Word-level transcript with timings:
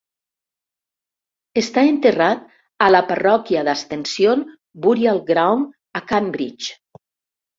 Està 1.61 1.83
enterrat 1.89 2.47
a 2.85 2.87
la 2.95 3.01
Parròquia 3.11 3.63
d"Ascension 3.67 4.41
Burial 4.87 5.21
Ground 5.29 5.67
a 6.01 6.01
Cambridge. 6.13 6.75